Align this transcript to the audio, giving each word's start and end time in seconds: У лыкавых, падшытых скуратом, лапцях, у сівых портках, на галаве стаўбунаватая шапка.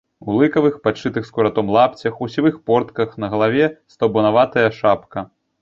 У 0.27 0.35
лыкавых, 0.37 0.77
падшытых 0.85 1.27
скуратом, 1.31 1.69
лапцях, 1.75 2.17
у 2.25 2.29
сівых 2.37 2.57
портках, 2.71 3.15
на 3.25 3.31
галаве 3.35 3.71
стаўбунаватая 3.97 4.69
шапка. 4.81 5.19